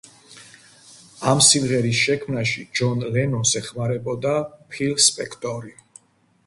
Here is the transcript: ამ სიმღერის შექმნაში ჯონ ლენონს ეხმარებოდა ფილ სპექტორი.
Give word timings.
ამ 1.31 1.43
სიმღერის 1.47 2.01
შექმნაში 2.07 2.65
ჯონ 2.81 3.07
ლენონს 3.19 3.53
ეხმარებოდა 3.63 4.35
ფილ 4.73 4.99
სპექტორი. 5.11 5.79